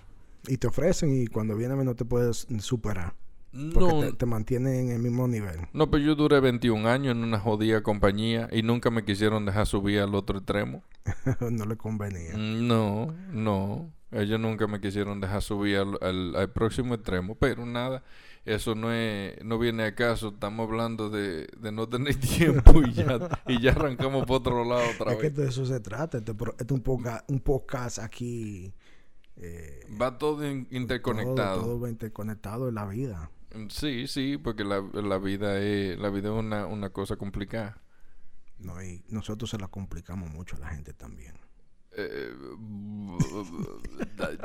Y 0.47 0.59
te 0.59 0.67
ofrecen 0.67 1.11
y 1.23 1.27
cuando 1.27 1.57
viene 1.57 1.75
a 1.75 1.77
no 1.85 1.95
te 1.95 2.05
puedes 2.05 2.47
superar. 2.61 3.15
Porque 3.73 3.95
No, 3.95 4.01
te, 4.01 4.13
te 4.13 4.27
mantienen 4.27 4.75
en 4.75 4.91
el 4.91 4.99
mismo 5.03 5.27
nivel. 5.27 5.59
no, 5.73 5.91
pero 5.91 6.05
yo 6.05 6.15
duré 6.15 6.41
21 6.41 6.87
años 6.87 7.17
en 7.17 7.25
una 7.25 7.39
jodida 7.41 7.83
compañía 7.83 8.49
y 8.53 8.63
nunca 8.63 8.91
me 8.91 9.05
quisieron 9.05 9.47
dejar 9.47 9.67
subir 9.67 10.01
al 10.01 10.15
otro 10.15 10.39
extremo. 10.39 10.83
no 11.51 11.65
le 11.65 11.77
convenía. 11.77 12.35
No, 12.37 13.15
no. 13.33 13.91
Ellos 14.13 14.39
nunca 14.39 14.67
me 14.67 14.81
quisieron 14.81 15.21
dejar 15.21 15.43
subir 15.43 15.79
al, 15.79 15.99
al- 16.03 16.37
al 16.37 16.51
próximo 16.51 16.95
extremo. 16.95 17.35
Pero 17.35 17.65
nada, 17.65 18.03
eso 18.47 18.75
no 18.75 18.93
es, 18.93 19.43
no 19.45 19.59
viene 19.59 19.83
a 19.85 19.95
caso. 19.95 20.29
Estamos 20.29 20.69
hablando 20.69 21.11
de, 21.11 21.47
de 21.59 21.73
no 21.73 21.89
tener 21.89 22.15
tiempo 22.21 22.81
y 22.83 22.93
ya, 22.93 23.19
y 23.47 23.61
ya 23.61 23.73
arrancamos 23.73 24.25
por 24.25 24.37
otro 24.39 24.65
lado 24.65 24.83
otra 24.95 25.13
Es 25.13 25.19
que 25.19 25.29
vez. 25.29 25.35
de 25.37 25.49
eso 25.49 25.67
se 25.67 25.81
trata. 25.81 26.19
Este, 26.19 26.33
este 26.33 26.65
es 26.65 26.71
un, 27.29 27.41
podcast 27.41 27.99
aquí. 27.99 28.73
eh, 29.37 29.81
Va 30.01 30.17
todo 30.17 30.49
in- 30.51 30.67
interconectado. 30.71 31.57
Todo, 31.61 31.65
todo 31.67 31.81
va 31.81 31.91
interconectado 31.91 32.69
en 32.69 32.77
la 32.77 32.87
vida. 32.87 33.31
Sí, 33.69 34.07
sí, 34.07 34.37
porque 34.39 34.65
la, 34.65 34.81
la 34.81 35.19
vida 35.19 35.59
es, 35.61 35.99
la 35.99 36.11
vida 36.11 36.29
es 36.29 36.35
una, 36.35 36.67
una 36.67 36.91
cosa 36.91 37.17
complicada. 37.17 37.81
¿no? 38.59 38.83
Y 38.83 39.05
nosotros 39.09 39.51
se 39.51 39.59
la 39.59 39.69
complicamos 39.69 40.31
mucho 40.31 40.57
a 40.57 40.61
la 40.61 40.69
gente 40.69 40.93
también. 40.95 41.35
Eh, 41.99 42.31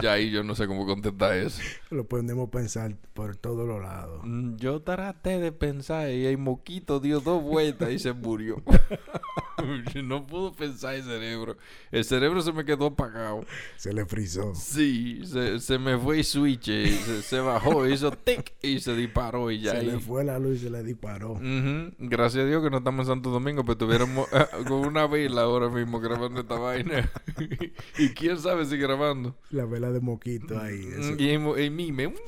ya 0.01 0.13
ahí 0.13 0.31
yo 0.31 0.43
no 0.43 0.55
sé 0.55 0.67
cómo 0.67 0.85
contestar 0.85 1.33
eso. 1.37 1.61
Lo 1.89 2.05
podemos 2.05 2.49
pensar 2.49 2.95
por 3.13 3.35
todos 3.35 3.67
los 3.67 3.81
lados. 3.81 4.21
Mm, 4.23 4.55
Yo 4.57 4.81
traté 4.81 5.39
de 5.39 5.51
pensar 5.51 6.09
y 6.09 6.25
el 6.25 6.37
moquito 6.37 6.99
dio 6.99 7.19
dos 7.19 7.41
vueltas 7.43 7.91
y 7.91 7.99
se 7.99 8.13
murió. 8.13 8.61
no 10.03 10.25
pudo 10.25 10.53
pensar 10.53 10.95
el 10.95 11.03
cerebro. 11.03 11.57
El 11.91 12.03
cerebro 12.05 12.41
se 12.41 12.53
me 12.53 12.65
quedó 12.65 12.87
apagado. 12.87 13.45
Se 13.75 13.93
le 13.93 14.05
frizó. 14.05 14.53
Sí, 14.55 15.21
se, 15.25 15.59
se 15.59 15.77
me 15.77 15.97
fue 15.97 16.19
el 16.19 16.23
switch, 16.23 16.69
eh, 16.69 16.87
se, 17.05 17.21
se 17.21 17.39
bajó, 17.39 17.87
hizo 17.87 18.11
tic 18.11 18.53
y 18.61 18.79
se 18.79 18.95
disparó 18.95 19.51
y 19.51 19.59
ya. 19.61 19.71
Se 19.71 19.77
ahí. 19.77 19.85
le 19.87 19.99
fue 19.99 20.23
la 20.23 20.39
luz 20.39 20.57
y 20.57 20.59
se 20.59 20.69
le 20.69 20.83
disparó. 20.83 21.33
Ujú. 21.33 21.91
Gracias 21.99 22.43
a 22.43 22.47
Dios 22.47 22.63
que 22.63 22.69
no 22.69 22.77
estamos 22.77 23.07
en 23.07 23.13
Santo 23.15 23.29
Domingo, 23.29 23.63
pero 23.65 23.77
tuviéramos 23.77 24.27
ah, 24.33 24.47
con 24.67 24.85
una 24.85 25.05
vela 25.07 25.41
ahora 25.41 25.69
mismo 25.69 25.99
grabando 25.99 26.41
esta 26.41 26.55
vaina. 26.57 27.09
y 27.97 28.09
quién 28.09 28.37
sabe 28.39 28.65
si 28.65 28.77
grabando. 28.77 29.35
La 29.49 29.65
vela 29.65 29.91
de 29.91 29.99
moquito 29.99 30.59
ahí. 30.59 30.87
eso. 30.97 31.15
Y 31.17 31.37
mo- 31.37 31.55
el 31.55 31.71
mime. 31.71 32.13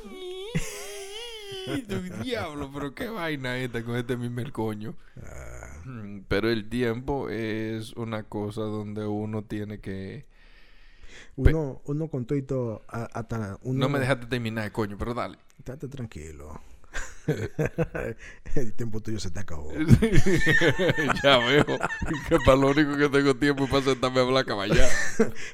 Diablo, 2.23 2.69
pero 2.73 2.93
qué 2.93 3.07
vaina 3.09 3.57
esta 3.57 3.83
con 3.83 3.95
este 3.95 4.17
mime 4.17 4.41
el 4.41 4.51
coño. 4.51 4.95
Ah, 5.21 5.49
Mm, 5.85 6.21
Pero 6.29 6.49
el 6.49 6.69
tiempo 6.69 7.27
es 7.29 7.91
una 7.97 8.23
cosa 8.23 8.61
donde 8.61 9.05
uno 9.05 9.43
tiene 9.43 9.81
que... 9.81 10.25
uno, 11.35 11.81
uno 11.83 12.07
con 12.07 12.25
todo 12.25 12.37
y 12.37 12.41
todo, 12.43 12.83
a- 12.87 13.03
hasta 13.11 13.59
uno... 13.63 13.79
No 13.79 13.89
me 13.89 13.99
dejaste 13.99 14.27
terminar, 14.27 14.71
coño, 14.71 14.97
pero 14.97 15.13
dale. 15.13 15.37
Estate 15.59 15.89
tranquilo. 15.89 16.61
El 18.55 18.73
tiempo 18.73 18.99
tuyo 19.01 19.19
se 19.19 19.31
te 19.31 19.39
acabó. 19.39 19.71
ya 21.23 21.37
veo 21.39 21.65
que 21.65 22.37
para 22.45 22.57
lo 22.57 22.67
único 22.71 22.97
que 22.97 23.09
tengo 23.09 23.35
tiempo 23.35 23.63
es 23.65 23.69
para 23.69 23.83
sentarme 23.83 24.19
a 24.19 24.23
hablar 24.23 24.45
caballá. 24.45 24.87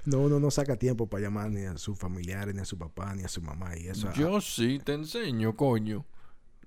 No, 0.05 0.19
uno 0.22 0.39
no 0.39 0.51
saca 0.51 0.75
tiempo 0.77 1.08
para 1.08 1.24
llamar 1.24 1.50
ni 1.51 1.65
a 1.65 1.77
sus 1.77 1.98
familiares, 1.98 2.53
ni 2.55 2.62
a 2.62 2.65
su 2.65 2.77
papá, 2.77 3.13
ni 3.15 3.24
a 3.24 3.27
su 3.27 3.41
mamá. 3.41 3.77
Y 3.77 3.88
eso. 3.88 4.12
Yo 4.13 4.41
sí 4.41 4.79
te 4.84 4.93
enseño, 4.93 5.55
coño. 5.55 6.05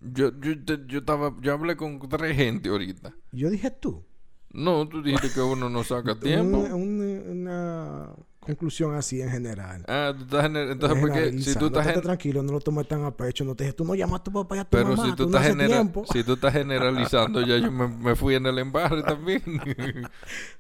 Yo, 0.00 0.32
yo, 0.40 0.64
te- 0.64 0.80
yo 0.86 0.98
estaba, 1.00 1.34
yo 1.40 1.52
hablé 1.52 1.76
con 1.76 1.98
tres 2.08 2.36
gente 2.36 2.68
ahorita. 2.68 3.14
Yo 3.32 3.50
dije 3.50 3.70
tú. 3.70 4.04
No, 4.50 4.86
tú 4.88 5.02
dijiste 5.02 5.30
que 5.32 5.40
uno 5.40 5.68
no 5.70 5.82
saca 5.84 6.18
tiempo. 6.18 6.58
un- 6.58 7.00
una 7.28 8.10
conclusión 8.42 8.94
así 8.94 9.22
en 9.22 9.30
general. 9.30 9.84
Ah, 9.88 10.12
tú 10.16 10.24
estás 10.24 10.44
entonces 10.46 10.98
porque 11.00 11.32
si 11.38 11.54
tú 11.54 11.66
estás 11.66 11.86
gen- 11.86 12.02
tranquilo, 12.02 12.42
no 12.42 12.52
lo 12.52 12.60
tomes 12.60 12.86
tan 12.88 13.04
a 13.04 13.16
pecho. 13.16 13.44
No 13.44 13.54
te 13.54 13.64
dije, 13.64 13.74
tú 13.74 13.84
no 13.84 13.94
llamas 13.94 14.20
a 14.20 14.24
tu 14.24 14.32
papá 14.32 14.56
y 14.56 14.58
a 14.58 14.64
tu 14.64 14.70
pero 14.70 14.88
mamá. 14.90 15.04
si 15.04 15.14
tú 15.16 15.22
no 15.22 15.28
estás 15.28 15.40
haces 15.42 15.52
genera- 15.52 15.74
tiempo. 15.76 16.04
si 16.12 16.24
tú 16.24 16.32
estás 16.34 16.52
generalizando 16.52 17.40
ya 17.40 17.56
yo 17.58 17.70
me, 17.72 17.88
me 17.88 18.14
fui 18.16 18.34
en 18.34 18.46
el 18.46 18.58
embarre 18.58 19.02
también. 19.02 19.42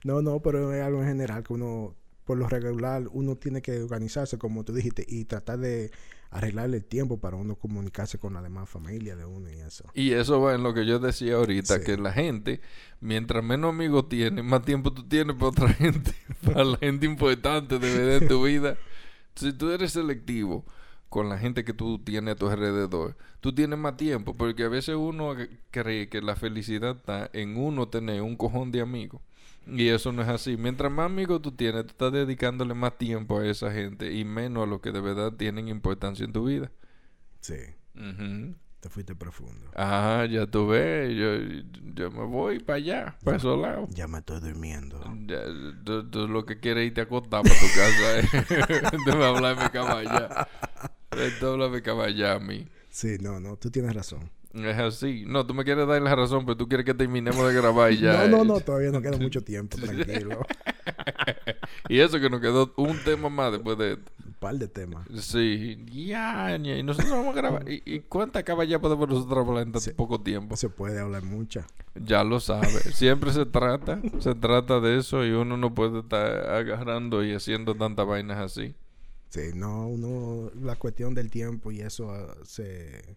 No, 0.04 0.22
no, 0.22 0.40
pero 0.40 0.72
es 0.72 0.82
algo 0.82 1.00
en 1.02 1.08
general 1.08 1.42
que 1.42 1.52
uno, 1.52 1.94
por 2.24 2.38
lo 2.38 2.48
regular, 2.48 3.08
uno 3.12 3.36
tiene 3.36 3.62
que 3.62 3.80
organizarse, 3.82 4.38
como 4.38 4.64
tú 4.64 4.72
dijiste, 4.72 5.04
y 5.08 5.24
tratar 5.24 5.58
de 5.58 5.90
arreglarle 6.30 6.78
el 6.78 6.84
tiempo 6.84 7.18
para 7.20 7.36
uno 7.36 7.56
comunicarse 7.56 8.18
con 8.18 8.32
la 8.32 8.40
demás 8.40 8.68
familia 8.70 9.16
de 9.16 9.26
uno 9.26 9.50
y 9.50 9.54
eso. 9.60 9.84
y 9.92 10.12
eso 10.12 10.40
va 10.40 10.54
en 10.54 10.62
lo 10.62 10.72
que 10.72 10.86
yo 10.86 10.98
decía 10.98 11.34
ahorita, 11.34 11.78
Sí. 11.78 11.84
que 11.84 11.96
la 11.98 12.12
gente, 12.12 12.60
mientras 13.00 13.44
menos 13.44 13.70
amigos 13.74 14.08
tienes, 14.08 14.42
más 14.44 14.62
tiempo 14.62 14.92
tú 14.92 15.06
tienes 15.06 15.36
para 15.36 15.48
otra 15.48 15.68
gente, 15.74 16.12
para 16.44 16.64
la 16.64 16.78
gente 16.78 17.04
importante 17.06 17.78
de 17.78 17.98
ver 17.98 18.22
en 18.22 18.28
tu 18.28 18.42
vida. 18.46 18.76
Si 19.34 19.52
tú 19.52 19.70
eres 19.70 19.92
selectivo 19.92 20.64
con 21.10 21.28
la 21.28 21.36
gente 21.38 21.64
que 21.64 21.74
tú 21.74 21.98
tienes 21.98 22.32
a 22.32 22.36
tu 22.36 22.48
alrededor, 22.48 23.16
tú 23.40 23.54
tienes 23.54 23.78
más 23.78 23.98
tiempo, 23.98 24.34
porque 24.34 24.64
a 24.64 24.68
veces 24.68 24.94
uno 24.96 25.34
cree 25.70 26.08
que 26.08 26.22
la 26.22 26.36
felicidad 26.36 26.96
está 26.96 27.28
en 27.34 27.58
uno 27.58 27.88
tener 27.88 28.22
un 28.22 28.36
cojón 28.36 28.72
de 28.72 28.80
amigos. 28.80 29.20
Y 29.66 29.88
eso 29.88 30.12
no 30.12 30.22
es 30.22 30.28
así. 30.28 30.56
Mientras 30.56 30.90
más 30.90 31.06
amigos 31.06 31.40
tú 31.42 31.52
tienes, 31.52 31.84
tú 31.86 31.90
estás 31.90 32.12
dedicándole 32.12 32.74
más 32.74 32.98
tiempo 32.98 33.38
a 33.38 33.46
esa 33.46 33.70
gente 33.72 34.12
y 34.12 34.24
menos 34.24 34.64
a 34.64 34.66
los 34.66 34.80
que 34.80 34.92
de 34.92 35.00
verdad 35.00 35.32
tienen 35.32 35.68
importancia 35.68 36.24
en 36.24 36.32
tu 36.32 36.44
vida. 36.46 36.70
Sí, 37.40 37.56
te 38.80 38.88
fuiste 38.88 39.14
profundo. 39.14 39.70
Ah, 39.76 40.26
ya 40.28 40.46
tú 40.46 40.66
ves, 40.66 41.14
yo, 41.14 41.62
yo 41.94 42.10
me 42.10 42.24
voy 42.24 42.58
para 42.58 42.78
allá, 42.78 43.16
para 43.22 43.36
esos 43.36 43.58
lados. 43.60 43.88
Ya 43.94 44.08
me 44.08 44.18
estoy 44.18 44.40
durmiendo. 44.40 45.00
Ya, 45.26 45.42
tú, 45.84 46.10
tú 46.10 46.26
lo 46.26 46.44
que 46.44 46.58
quieres 46.58 46.82
es 46.82 46.86
irte 46.88 47.02
a 47.02 47.04
acostar 47.04 47.42
para 47.42 47.54
tu 47.54 47.66
casa, 47.66 48.18
¿eh? 48.18 48.88
Déjame 49.06 49.24
hablarme 49.24 49.70
caballá. 49.70 50.48
Tú 51.38 51.46
háblame 51.46 51.82
caballá 51.82 52.34
a 52.34 52.38
mí. 52.40 52.66
Sí, 52.88 53.18
no, 53.20 53.38
no, 53.38 53.56
tú 53.56 53.70
tienes 53.70 53.94
razón. 53.94 54.30
Es 54.54 54.78
así. 54.78 55.24
No, 55.26 55.46
tú 55.46 55.54
me 55.54 55.64
quieres 55.64 55.86
dar 55.86 56.00
la 56.02 56.14
razón, 56.14 56.44
pero 56.44 56.56
tú 56.56 56.68
quieres 56.68 56.84
que 56.84 56.94
terminemos 56.94 57.46
de 57.46 57.54
grabar 57.54 57.92
y 57.92 57.98
ya. 58.00 58.26
no, 58.26 58.38
no, 58.38 58.44
no, 58.44 58.60
todavía 58.60 58.90
no 58.90 59.00
queda 59.00 59.16
mucho 59.16 59.42
tiempo, 59.42 59.76
tranquilo. 59.80 60.40
Y 61.88 61.98
eso 61.98 62.20
que 62.20 62.30
nos 62.30 62.40
quedó 62.40 62.72
un 62.76 62.98
tema 63.04 63.28
más 63.28 63.52
después 63.52 63.76
de 63.76 63.92
esto. 63.92 64.12
Un 64.24 64.34
par 64.34 64.54
de 64.54 64.68
temas. 64.68 65.06
Sí, 65.20 65.84
ya, 65.90 66.56
ña, 66.58 66.76
y 66.78 66.82
nosotros 66.82 67.12
vamos 67.12 67.36
a 67.36 67.40
grabar. 67.40 67.70
¿Y, 67.70 67.82
y 67.84 68.00
cuánta 68.00 68.42
caballá 68.42 68.80
podemos 68.80 69.08
nosotros 69.08 69.46
hablar 69.46 69.66
en 69.66 69.72
tan 69.72 69.82
poco 69.94 70.20
tiempo? 70.20 70.56
Se 70.56 70.68
puede 70.68 71.00
hablar 71.00 71.22
mucho. 71.22 71.64
Ya 71.94 72.24
lo 72.24 72.40
sabe. 72.40 72.68
Siempre 72.68 73.32
se 73.32 73.46
trata, 73.46 74.00
se 74.20 74.34
trata 74.34 74.80
de 74.80 74.98
eso 74.98 75.24
y 75.24 75.30
uno 75.30 75.56
no 75.56 75.74
puede 75.74 76.00
estar 76.00 76.50
agarrando 76.50 77.24
y 77.24 77.34
haciendo 77.34 77.74
tantas 77.74 78.06
vainas 78.06 78.38
así. 78.38 78.74
Sí, 79.28 79.50
no, 79.54 79.88
uno, 79.88 80.50
la 80.60 80.76
cuestión 80.76 81.14
del 81.14 81.30
tiempo 81.30 81.72
y 81.72 81.80
eso 81.80 82.10
ah, 82.10 82.34
se... 82.44 83.16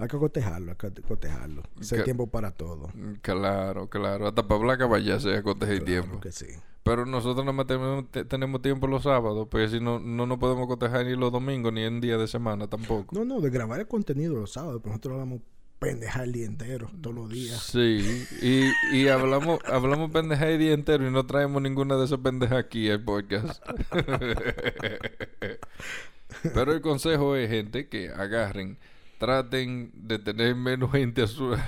Hay 0.00 0.08
que 0.08 0.16
cotejarlo, 0.18 0.72
hay 0.72 0.76
que 0.92 1.02
cotejarlo. 1.02 1.62
Ese 1.80 1.96
Que- 1.98 2.02
tiempo 2.04 2.26
para 2.26 2.50
todo. 2.52 2.88
Claro, 3.22 3.88
claro. 3.88 4.26
Hasta 4.28 4.42
para 4.48 4.60
hablar 4.60 4.78
caballá 4.78 5.20
se 5.20 5.34
acoteja 5.36 5.72
el 5.72 5.84
Claro 5.84 6.02
tiempo. 6.02 6.20
que 6.20 6.32
sí. 6.32 6.46
Pero 6.82 7.04
nosotros 7.04 7.44
más 7.54 7.66
tenemos, 7.66 8.10
te- 8.10 8.24
tenemos 8.24 8.62
tiempo 8.62 8.86
los 8.86 9.02
sábados, 9.02 9.46
pues 9.50 9.70
si 9.70 9.80
no, 9.80 10.00
no 10.00 10.26
nos 10.26 10.38
podemos 10.38 10.66
cotejar 10.66 11.04
ni 11.04 11.14
los 11.14 11.30
domingos 11.30 11.72
ni 11.74 11.82
en 11.82 12.00
día 12.00 12.16
de 12.16 12.26
semana 12.26 12.66
tampoco. 12.68 13.14
No, 13.14 13.24
no, 13.24 13.40
de 13.42 13.50
grabar 13.50 13.78
el 13.80 13.86
contenido 13.86 14.34
los 14.34 14.52
sábados, 14.52 14.80
pero 14.82 14.92
nosotros 14.92 15.12
hablamos 15.14 15.40
pendeja 15.78 16.24
el 16.24 16.32
día 16.32 16.46
entero, 16.46 16.90
todos 17.00 17.14
los 17.16 17.28
días. 17.30 17.58
Sí, 17.62 18.26
y, 18.42 18.96
y 18.96 19.08
hablamos, 19.08 19.60
hablamos 19.66 20.10
pendeja 20.10 20.48
el 20.48 20.58
día 20.58 20.72
entero 20.72 21.06
y 21.06 21.10
no 21.10 21.24
traemos 21.26 21.60
ninguna 21.62 21.96
de 21.96 22.04
esas 22.06 22.18
pendejas 22.20 22.58
aquí 22.58 22.90
al 22.90 23.02
podcast. 23.04 23.62
Pero 26.54 26.72
el 26.72 26.80
consejo 26.80 27.34
es, 27.36 27.50
gente, 27.50 27.88
que 27.88 28.08
agarren, 28.10 28.78
traten 29.20 29.92
de 29.94 30.18
tener 30.18 30.56
menos 30.56 30.92
gente 30.92 31.22
a 31.22 31.28
su, 31.28 31.54
a 31.54 31.64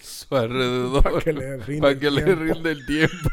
su 0.00 0.36
alrededor 0.36 1.02
Para 1.02 1.20
que 1.24 1.32
le 1.32 1.56
rinda 1.58 1.90
el 1.90 2.14
tiempo. 2.14 2.34
rinda 2.34 2.70
el 2.70 2.86
tiempo. 2.86 3.30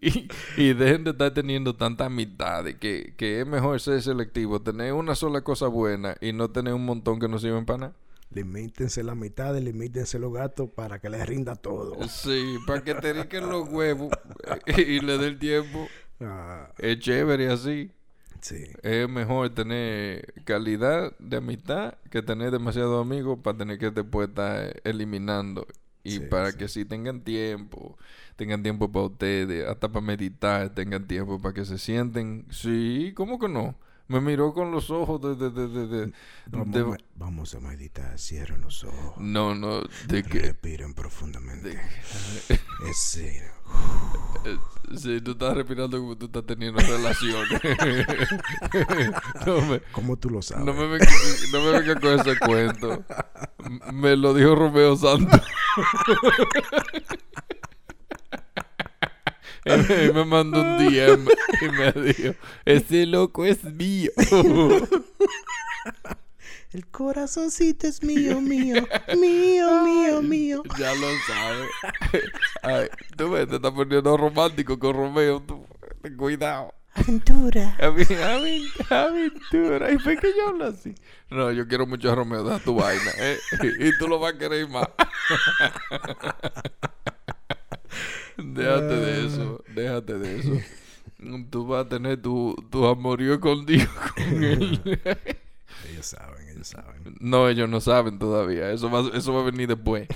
y, 0.00 0.28
y 0.56 0.74
dejen 0.74 1.04
de 1.04 1.10
estar 1.10 1.32
teniendo 1.32 1.74
tanta 1.76 2.06
amistad, 2.06 2.64
que, 2.80 3.14
que 3.16 3.40
es 3.40 3.46
mejor 3.46 3.80
ser 3.80 4.02
selectivo, 4.02 4.62
tener 4.62 4.92
una 4.92 5.14
sola 5.14 5.42
cosa 5.42 5.68
buena 5.68 6.16
y 6.20 6.32
no 6.32 6.50
tener 6.50 6.74
un 6.74 6.84
montón 6.84 7.18
que 7.18 7.28
no 7.28 7.38
sirven 7.38 7.64
para 7.66 7.78
nada. 7.78 7.96
Limítense 8.30 9.02
la 9.02 9.16
mitad, 9.16 9.56
limítense 9.58 10.18
los 10.20 10.32
gatos 10.32 10.70
para 10.70 11.00
que 11.00 11.10
les 11.10 11.26
rinda 11.26 11.56
todo. 11.56 12.08
Sí, 12.08 12.62
para 12.66 12.84
que 12.84 12.94
te 12.94 13.12
riquen 13.12 13.48
los 13.48 13.68
huevos 13.68 14.14
eh, 14.66 14.82
y 14.82 15.00
le 15.00 15.18
dé 15.18 15.26
el 15.28 15.38
tiempo. 15.38 15.92
Ah, 16.20 16.72
Es 16.78 16.98
chévere 17.00 17.48
así. 17.50 17.92
Sí, 18.46 18.76
Es 18.82 19.08
mejor 19.08 19.50
tener 19.54 20.32
calidad 20.44 21.16
de 21.18 21.38
amistad 21.38 21.94
que 22.10 22.22
tener 22.22 22.50
demasiados 22.52 23.00
amigos 23.04 23.38
para 23.42 23.58
tener 23.58 23.78
que 23.78 23.90
después 23.90 24.28
estar 24.28 24.80
eliminando. 24.84 25.66
Y 26.04 26.20
Sí, 26.20 26.22
para 26.22 26.52
sí. 26.52 26.58
que 26.58 26.68
sí 26.68 26.84
tengan 26.84 27.22
tiempo, 27.22 27.98
tengan 28.36 28.62
tiempo 28.62 28.92
para 28.92 29.06
ustedes, 29.06 29.66
hasta 29.68 29.88
para 29.90 30.06
meditar, 30.06 30.72
tengan 30.74 31.06
tiempo 31.08 31.40
para 31.40 31.52
que 31.54 31.64
se 31.64 31.78
sienten. 31.78 32.46
Sí, 32.50 33.12
¿cómo 33.16 33.38
que 33.38 33.48
no? 33.48 33.76
Me 34.08 34.20
miró 34.20 34.52
con 34.54 34.70
los 34.70 34.90
ojos 34.90 35.20
de... 35.20 35.34
de, 35.34 35.50
de, 35.50 35.68
de, 35.68 35.86
de- 36.06 36.12
vamos, 36.46 36.98
vamos 37.16 37.54
a 37.54 37.60
meditar, 37.60 38.18
cierren 38.18 38.60
los 38.60 38.84
ojos. 38.84 39.14
no, 39.18 39.54
no, 39.54 39.82
de 40.06 40.22
que... 40.22 40.40
Respiren 40.40 40.94
profundamente. 40.94 41.76
Es 42.88 42.98
serio. 43.00 43.50
Eh, 44.44 44.56
Sí, 44.96 45.20
tú 45.20 45.32
estás 45.32 45.56
respirando 45.56 45.98
como 45.98 46.16
tú 46.16 46.26
estás 46.26 46.46
teniendo 46.46 46.78
relaciones. 46.78 47.60
no, 49.46 49.60
me, 49.62 49.80
¿Cómo 49.90 50.16
tú 50.16 50.30
lo 50.30 50.40
sabes? 50.42 50.64
no, 50.64 50.72
me 50.74 50.86
venga, 50.86 51.06
no 51.52 51.60
me 51.64 51.70
venga 51.80 52.00
con 52.00 52.20
ese 52.20 52.38
cuento. 52.38 53.04
Me 53.92 54.16
lo 54.16 54.32
dijo 54.32 54.54
Romeo 54.54 54.94
Santos. 54.96 55.40
Me- 59.66 60.12
me 60.12 60.24
mandó 60.24 60.60
un 60.62 60.78
DM 60.78 61.26
y 61.60 61.68
me 61.70 61.92
dijo, 62.12 62.34
ese 62.64 63.04
loco 63.06 63.44
es 63.44 63.64
mío. 63.64 64.10
El 66.72 66.86
corazoncito 66.88 67.86
es 67.86 68.02
mío, 68.02 68.40
mío, 68.40 68.86
mío, 69.16 69.82
mío, 69.84 70.22
mío. 70.22 70.62
ya 70.78 70.94
lo 70.94 71.06
sabes. 71.26 71.70
Ay, 72.62 72.88
tú 73.16 73.30
ves, 73.30 73.48
te 73.48 73.56
estás 73.56 73.72
poniendo 73.72 74.16
romántico 74.16 74.78
con 74.78 74.94
Romeo. 74.94 75.40
Tú, 75.40 75.64
cuidado. 76.18 76.74
Aventura. 76.94 77.76
Aventura. 78.90 79.92
¿Y 79.92 79.98
por 79.98 80.18
qué 80.18 80.28
yo 80.36 80.48
hablo 80.48 80.66
así? 80.66 80.94
No, 81.30 81.50
yo 81.52 81.66
quiero 81.68 81.86
mucho 81.86 82.10
a 82.10 82.14
Romeo, 82.14 82.42
da 82.44 82.58
tu 82.58 82.74
vaina. 82.74 83.10
¿eh? 83.18 83.38
Y 83.80 83.96
tú 83.98 84.08
lo 84.08 84.18
vas 84.18 84.34
a 84.34 84.38
querer 84.38 84.68
más. 84.68 84.88
déjate 88.56 88.96
de 88.96 89.26
eso, 89.26 89.64
déjate 89.74 90.18
de 90.18 90.38
eso. 90.38 90.52
Tú 91.50 91.66
vas 91.66 91.86
a 91.86 91.88
tener 91.88 92.20
tu, 92.20 92.54
tu 92.70 92.86
amorío 92.86 93.34
escondido 93.34 93.86
con 94.14 94.44
él. 94.44 94.80
Ellos 95.90 96.06
saben, 96.06 96.48
ellos 96.48 96.66
saben. 96.66 97.16
No, 97.20 97.48
ellos 97.48 97.68
no 97.68 97.80
saben 97.80 98.18
todavía. 98.18 98.72
Eso 98.72 98.90
va, 98.90 99.08
eso 99.16 99.32
va 99.32 99.42
a 99.42 99.44
venir 99.44 99.68
después. 99.68 100.08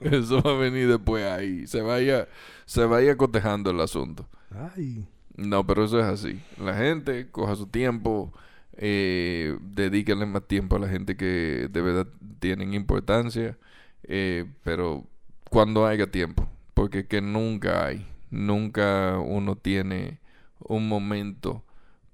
Eso 0.00 0.42
va 0.42 0.52
a 0.52 0.56
venir 0.56 0.88
después 0.88 1.24
ahí. 1.24 1.66
Se 1.66 1.82
vaya, 1.82 2.26
se 2.64 2.84
vaya 2.84 3.16
cotejando 3.16 3.70
el 3.70 3.80
asunto. 3.80 4.26
Ay. 4.50 5.06
No, 5.36 5.66
pero 5.66 5.84
eso 5.84 5.98
es 6.00 6.06
así. 6.06 6.40
La 6.58 6.74
gente 6.74 7.30
coja 7.30 7.54
su 7.54 7.66
tiempo, 7.66 8.32
eh, 8.76 9.56
dedíquenle 9.60 10.26
más 10.26 10.46
tiempo 10.46 10.76
a 10.76 10.80
la 10.80 10.88
gente 10.88 11.16
que 11.16 11.68
de 11.70 11.80
verdad 11.80 12.06
tienen 12.40 12.74
importancia, 12.74 13.58
eh, 14.04 14.46
pero 14.64 15.06
cuando 15.50 15.86
haya 15.86 16.10
tiempo, 16.10 16.48
porque 16.82 17.06
que 17.06 17.20
nunca 17.20 17.86
hay, 17.86 18.04
nunca 18.32 19.16
uno 19.20 19.54
tiene 19.54 20.18
un 20.58 20.88
momento 20.88 21.64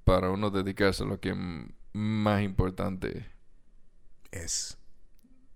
para 0.05 0.29
uno 0.29 0.51
dedicarse 0.51 1.05
a 1.05 1.07
lo 1.07 1.19
que 1.21 1.35
más 1.95 2.43
importante 2.43 3.25
Es. 4.31 4.77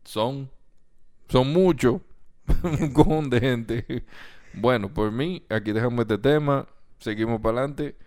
son. 0.03 0.51
Son 1.29 1.53
muchos, 1.53 2.01
un 2.63 2.91
cojón 2.95 3.29
de 3.29 3.41
gente. 3.41 4.07
Bueno, 4.55 4.89
por 4.95 5.13
mí, 5.13 5.45
aquí 5.51 5.73
dejamos 5.73 6.01
este 6.01 6.17
tema, 6.17 6.67
seguimos 6.99 7.39
para 7.43 7.59
adelante. 7.59 7.99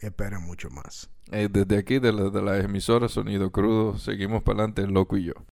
Espera 0.00 0.38
mucho 0.40 0.70
más. 0.70 1.10
Eh, 1.32 1.50
desde 1.50 1.76
aquí, 1.76 1.98
de 1.98 2.14
la, 2.14 2.30
de 2.30 2.40
la 2.40 2.60
emisora 2.60 3.10
Sonido 3.10 3.52
Crudo, 3.52 3.98
seguimos 3.98 4.42
para 4.42 4.60
adelante, 4.64 4.86
loco 4.90 5.18
y 5.18 5.24
yo. 5.24 5.34